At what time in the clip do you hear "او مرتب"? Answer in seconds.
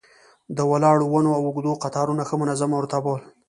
2.71-3.03